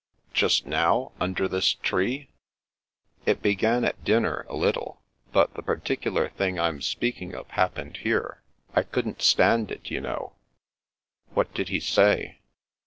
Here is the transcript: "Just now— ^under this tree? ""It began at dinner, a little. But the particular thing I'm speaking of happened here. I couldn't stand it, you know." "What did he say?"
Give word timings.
"Just 0.33 0.65
now— 0.65 1.11
^under 1.21 1.47
this 1.47 1.73
tree? 1.75 2.31
""It 3.27 3.43
began 3.43 3.85
at 3.85 4.03
dinner, 4.03 4.47
a 4.49 4.55
little. 4.55 4.99
But 5.31 5.53
the 5.53 5.61
particular 5.61 6.29
thing 6.29 6.59
I'm 6.59 6.81
speaking 6.81 7.35
of 7.35 7.47
happened 7.49 7.97
here. 7.97 8.41
I 8.75 8.81
couldn't 8.81 9.21
stand 9.21 9.69
it, 9.69 9.91
you 9.91 10.01
know." 10.01 10.33
"What 11.35 11.53
did 11.53 11.69
he 11.69 11.79
say?" 11.79 12.39